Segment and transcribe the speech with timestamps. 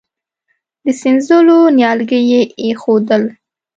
[0.83, 3.23] د سينځلو نيالګي يې اېښودل.